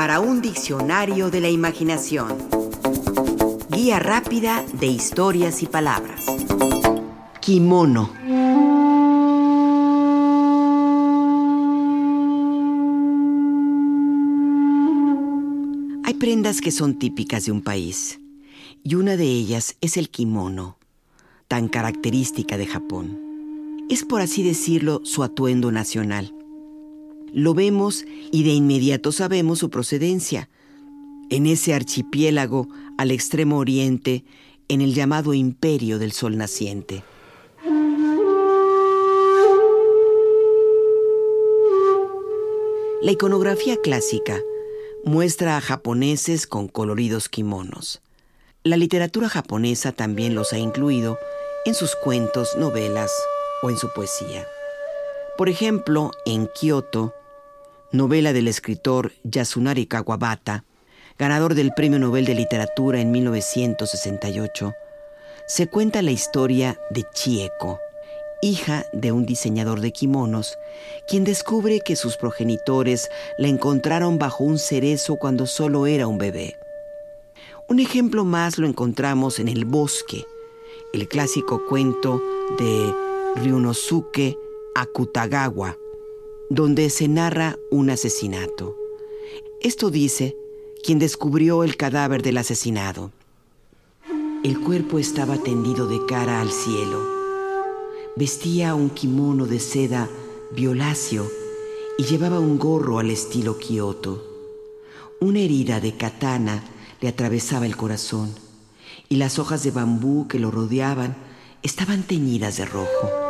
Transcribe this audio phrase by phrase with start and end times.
[0.00, 2.38] para un diccionario de la imaginación.
[3.68, 6.24] Guía rápida de historias y palabras.
[7.42, 8.10] Kimono.
[16.04, 18.20] Hay prendas que son típicas de un país,
[18.82, 20.78] y una de ellas es el kimono,
[21.46, 23.20] tan característica de Japón.
[23.90, 26.39] Es por así decirlo su atuendo nacional.
[27.32, 30.48] Lo vemos y de inmediato sabemos su procedencia.
[31.30, 34.24] En ese archipiélago al extremo oriente,
[34.68, 37.02] en el llamado Imperio del Sol Naciente.
[43.02, 44.40] La iconografía clásica
[45.04, 48.02] muestra a japoneses con coloridos kimonos.
[48.62, 51.16] La literatura japonesa también los ha incluido
[51.64, 53.10] en sus cuentos, novelas
[53.62, 54.46] o en su poesía.
[55.38, 57.14] Por ejemplo, en Kioto,
[57.92, 60.64] novela del escritor Yasunari Kawabata,
[61.18, 64.72] ganador del Premio Nobel de Literatura en 1968,
[65.48, 67.80] se cuenta la historia de Chieko,
[68.42, 70.56] hija de un diseñador de kimonos,
[71.08, 76.56] quien descubre que sus progenitores la encontraron bajo un cerezo cuando solo era un bebé.
[77.68, 80.24] Un ejemplo más lo encontramos en El Bosque,
[80.92, 82.22] el clásico cuento
[82.58, 82.94] de
[83.36, 84.36] Ryunosuke
[84.76, 85.76] Akutagawa,
[86.50, 88.76] donde se narra un asesinato.
[89.62, 90.36] Esto dice
[90.82, 93.12] quien descubrió el cadáver del asesinado.
[94.42, 97.06] El cuerpo estaba tendido de cara al cielo.
[98.16, 100.10] Vestía un kimono de seda
[100.50, 101.30] violáceo
[101.96, 104.26] y llevaba un gorro al estilo Kioto.
[105.20, 106.64] Una herida de katana
[107.00, 108.34] le atravesaba el corazón
[109.08, 111.16] y las hojas de bambú que lo rodeaban
[111.62, 113.29] estaban teñidas de rojo.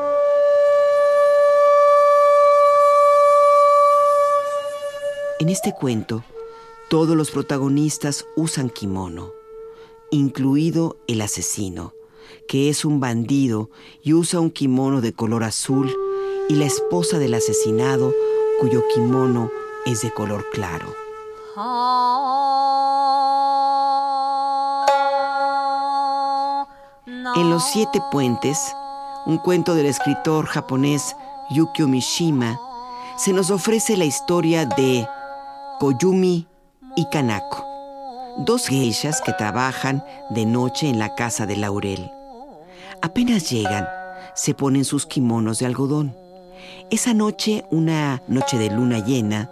[5.40, 6.22] En este cuento,
[6.90, 9.32] todos los protagonistas usan kimono,
[10.10, 11.94] incluido el asesino,
[12.46, 13.70] que es un bandido
[14.02, 15.96] y usa un kimono de color azul,
[16.50, 18.12] y la esposa del asesinado,
[18.60, 19.50] cuyo kimono
[19.86, 20.94] es de color claro.
[27.34, 28.74] En Los Siete Puentes,
[29.24, 31.16] un cuento del escritor japonés
[31.48, 32.60] Yukio Mishima,
[33.16, 35.08] se nos ofrece la historia de
[35.80, 36.46] Koyumi
[36.94, 37.64] y Kanako,
[38.44, 42.10] dos geishas que trabajan de noche en la casa de Laurel.
[43.00, 43.88] Apenas llegan,
[44.34, 46.14] se ponen sus kimonos de algodón.
[46.90, 49.50] Esa noche, una noche de luna llena,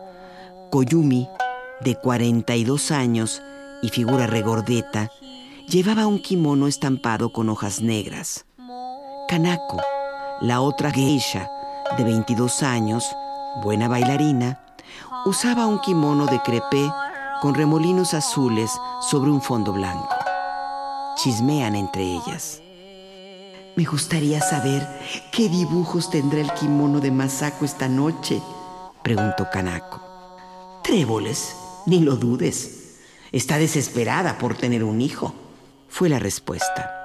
[0.71, 1.31] Koyumi,
[1.81, 3.41] de 42 años
[3.81, 5.11] y figura regordeta,
[5.67, 8.45] llevaba un kimono estampado con hojas negras.
[9.29, 9.81] Kanako,
[10.43, 11.49] la otra geisha,
[11.97, 13.17] de 22 años,
[13.63, 14.61] buena bailarina,
[15.25, 16.91] usaba un kimono de crepé
[17.41, 18.71] con remolinos azules
[19.01, 20.09] sobre un fondo blanco.
[21.17, 22.61] Chismean entre ellas.
[23.77, 24.87] Me gustaría saber
[25.31, 28.43] qué dibujos tendrá el kimono de Masako esta noche,
[29.03, 30.01] preguntó Kanako.
[30.83, 31.57] Tréboles,
[31.87, 32.97] ni lo dudes.
[33.31, 35.33] Está desesperada por tener un hijo,
[35.89, 37.03] fue la respuesta.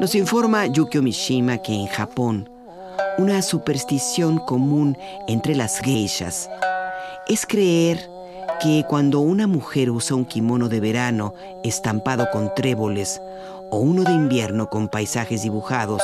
[0.00, 2.53] Nos informa Yukio Mishima que en Japón
[3.18, 4.98] una superstición común
[5.28, 6.50] entre las geishas
[7.28, 8.08] es creer
[8.60, 13.20] que cuando una mujer usa un kimono de verano estampado con tréboles
[13.70, 16.02] o uno de invierno con paisajes dibujados,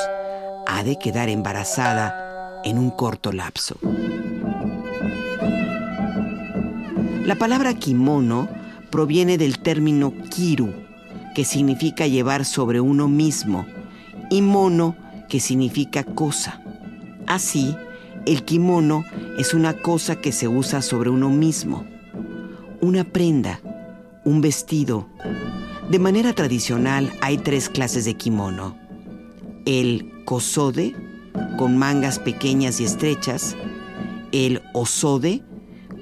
[0.66, 3.76] ha de quedar embarazada en un corto lapso.
[7.24, 8.48] La palabra kimono
[8.90, 10.72] proviene del término kiru,
[11.34, 13.66] que significa llevar sobre uno mismo,
[14.30, 14.96] y mono,
[15.28, 16.60] que significa cosa.
[17.30, 17.76] Así,
[18.26, 19.04] el kimono
[19.38, 21.86] es una cosa que se usa sobre uno mismo,
[22.80, 23.60] una prenda,
[24.24, 25.06] un vestido.
[25.88, 28.76] De manera tradicional hay tres clases de kimono.
[29.64, 30.96] El kosode,
[31.56, 33.54] con mangas pequeñas y estrechas,
[34.32, 35.44] el osode,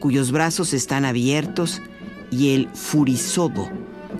[0.01, 1.83] cuyos brazos están abiertos,
[2.31, 3.69] y el furisodo,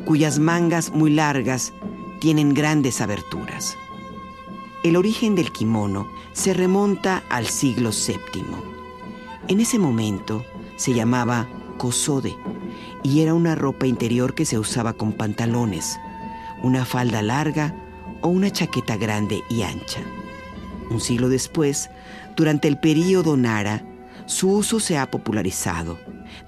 [0.05, 1.73] cuyas mangas muy largas
[2.21, 3.79] tienen grandes aberturas.
[4.85, 8.45] El origen del kimono se remonta al siglo VII.
[9.49, 10.45] En ese momento
[10.77, 11.49] se llamaba
[11.79, 12.37] kosode
[13.03, 15.99] y era una ropa interior que se usaba con pantalones,
[16.63, 17.75] una falda larga
[18.21, 20.01] o una chaqueta grande y ancha.
[20.91, 21.91] Un siglo después,
[22.37, 23.83] durante el período Nara,
[24.27, 25.99] su uso se ha popularizado,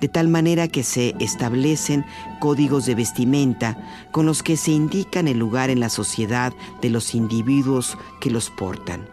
[0.01, 2.05] de tal manera que se establecen
[2.41, 3.77] códigos de vestimenta
[4.13, 8.51] con los que se indican el lugar en la sociedad de los individuos que los
[8.51, 9.09] portan.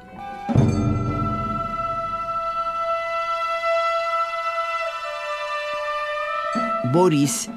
[6.93, 7.49] Boris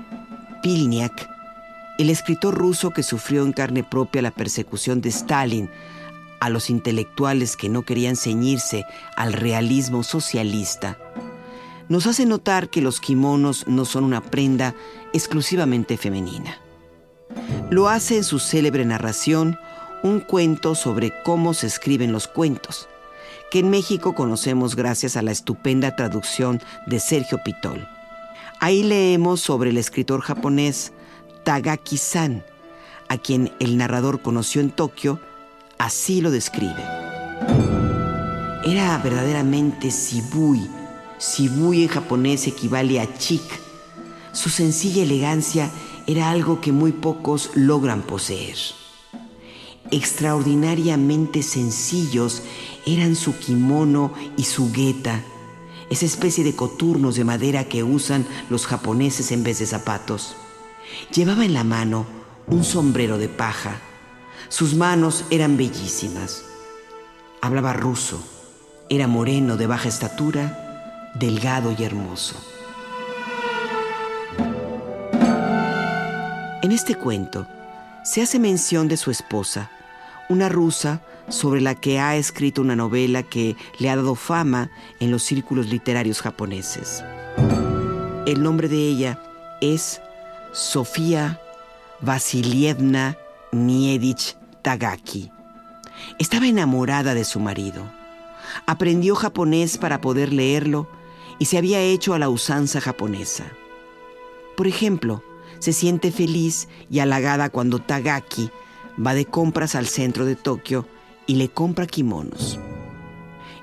[0.62, 1.30] Pilniak,
[1.98, 5.70] el escritor ruso que sufrió en carne propia la persecución de Stalin,
[6.40, 8.84] a los intelectuales que no querían ceñirse
[9.16, 10.98] al realismo socialista,
[11.90, 14.74] nos hace notar que los kimonos no son una prenda
[15.12, 16.56] exclusivamente femenina.
[17.68, 19.58] Lo hace en su célebre narración
[20.04, 22.88] un cuento sobre cómo se escriben los cuentos,
[23.50, 27.86] que en México conocemos gracias a la estupenda traducción de Sergio Pitol.
[28.60, 30.92] Ahí leemos sobre el escritor japonés
[31.42, 32.44] Tagaki-san,
[33.08, 35.20] a quien el narrador conoció en Tokio,
[35.78, 36.84] así lo describe.
[38.64, 40.79] Era verdaderamente Sibui.
[41.20, 43.44] Sibui en japonés equivale a chik.
[44.32, 45.70] Su sencilla elegancia
[46.08, 48.56] era algo que muy pocos logran poseer
[49.90, 52.42] extraordinariamente sencillos
[52.86, 55.22] eran su kimono y su geta,
[55.90, 60.36] esa especie de coturnos de madera que usan los japoneses en vez de zapatos.
[61.14, 62.06] Llevaba en la mano
[62.46, 63.80] un sombrero de paja.
[64.48, 66.44] Sus manos eran bellísimas.
[67.40, 68.22] Hablaba ruso.
[68.88, 70.69] Era moreno, de baja estatura,
[71.14, 72.36] delgado y hermoso.
[76.62, 77.46] En este cuento
[78.04, 79.70] se hace mención de su esposa,
[80.28, 84.70] una rusa sobre la que ha escrito una novela que le ha dado fama
[85.00, 87.02] en los círculos literarios japoneses.
[88.26, 89.18] El nombre de ella
[89.60, 90.00] es
[90.52, 91.40] Sofía
[92.00, 93.16] Vasilievna
[93.52, 95.30] Niedich Tagaki.
[96.18, 97.84] Estaba enamorada de su marido.
[98.66, 100.88] Aprendió japonés para poder leerlo
[101.40, 103.46] y se había hecho a la usanza japonesa.
[104.56, 105.24] Por ejemplo,
[105.58, 108.50] se siente feliz y halagada cuando Tagaki
[109.04, 110.86] va de compras al centro de Tokio
[111.26, 112.60] y le compra kimonos.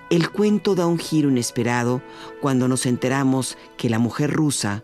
[0.10, 2.02] El cuento da un giro inesperado
[2.42, 4.84] cuando nos enteramos que la mujer rusa,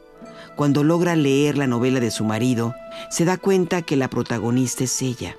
[0.55, 2.75] cuando logra leer la novela de su marido,
[3.09, 5.35] se da cuenta que la protagonista es ella.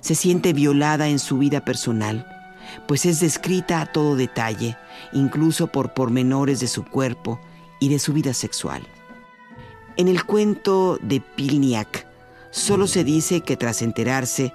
[0.00, 2.37] Se siente violada en su vida personal,
[2.86, 4.76] pues es descrita a todo detalle,
[5.12, 7.40] incluso por pormenores de su cuerpo
[7.80, 8.82] y de su vida sexual.
[9.96, 12.08] En el cuento de Pilniak,
[12.50, 14.54] Solo se dice que tras enterarse,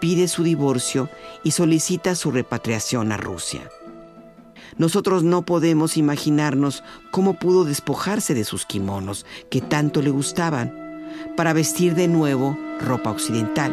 [0.00, 1.08] pide su divorcio
[1.42, 3.68] y solicita su repatriación a Rusia.
[4.78, 10.74] Nosotros no podemos imaginarnos cómo pudo despojarse de sus kimonos, que tanto le gustaban,
[11.36, 13.72] para vestir de nuevo ropa occidental.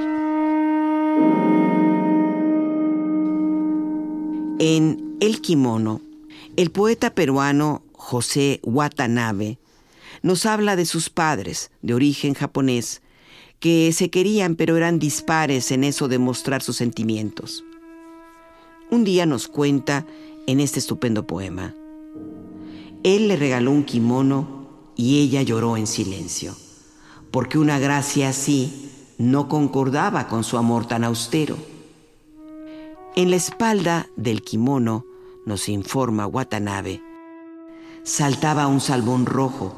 [4.61, 6.01] En El kimono,
[6.57, 9.57] el poeta peruano José Watanabe
[10.21, 13.01] nos habla de sus padres, de origen japonés,
[13.61, 17.63] que se querían pero eran dispares en eso de mostrar sus sentimientos.
[18.91, 20.05] Un día nos cuenta
[20.45, 21.73] en este estupendo poema.
[23.03, 24.67] Él le regaló un kimono
[24.97, 26.53] y ella lloró en silencio,
[27.31, 31.78] porque una gracia así no concordaba con su amor tan austero.
[33.15, 35.05] En la espalda del kimono,
[35.45, 37.01] nos informa Watanabe,
[38.03, 39.75] saltaba un salmón rojo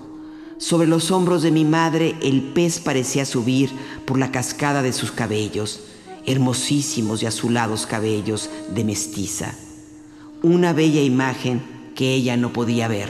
[0.57, 3.71] sobre los hombros de mi madre el pez parecía subir
[4.05, 5.81] por la cascada de sus cabellos,
[6.27, 9.55] hermosísimos y azulados cabellos de mestiza.
[10.43, 11.63] Una bella imagen
[11.95, 13.09] que ella no podía ver.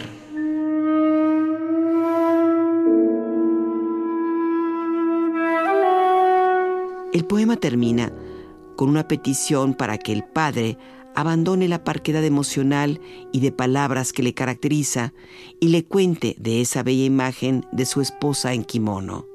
[7.12, 8.14] El poema termina
[8.82, 10.76] con una petición para que el padre
[11.14, 13.00] abandone la parquedad emocional
[13.32, 15.14] y de palabras que le caracteriza
[15.60, 19.28] y le cuente de esa bella imagen de su esposa en kimono.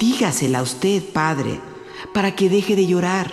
[0.00, 1.60] Dígasela a usted, padre,
[2.14, 3.30] para que deje de llorar.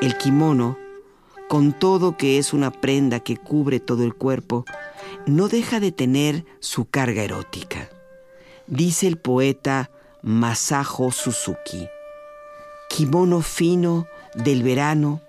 [0.00, 0.76] El kimono,
[1.48, 4.64] con todo que es una prenda que cubre todo el cuerpo,
[5.26, 7.88] no deja de tener su carga erótica
[8.66, 9.90] dice el poeta
[10.22, 11.88] Masajo Suzuki.
[12.88, 15.20] Kimono fino del verano,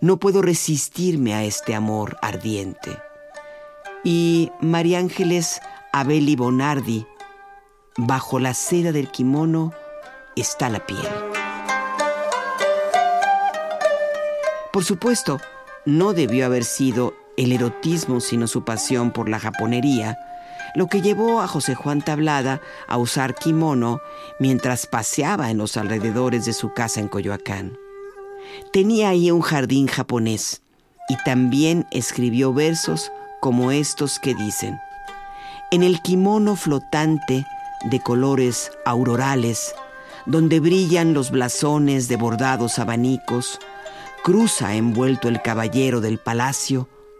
[0.00, 2.98] no puedo resistirme a este amor ardiente.
[4.02, 5.60] Y María Ángeles
[5.92, 7.06] Abeli Bonardi,
[7.96, 9.72] bajo la seda del kimono
[10.36, 11.08] está la piel.
[14.72, 15.40] Por supuesto,
[15.84, 20.18] no debió haber sido el erotismo sino su pasión por la japonería,
[20.74, 24.00] lo que llevó a José Juan Tablada a usar kimono
[24.40, 27.78] mientras paseaba en los alrededores de su casa en Coyoacán.
[28.72, 30.62] Tenía ahí un jardín japonés
[31.08, 34.80] y también escribió versos como estos que dicen,
[35.70, 37.46] en el kimono flotante
[37.84, 39.74] de colores aurorales,
[40.26, 43.58] donde brillan los blasones de bordados abanicos,
[44.22, 46.88] cruza envuelto el caballero del palacio